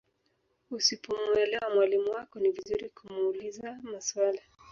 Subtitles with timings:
[0.71, 4.41] Usipomwelewa mwalimu wako ni vizuri kumuuliza maswali.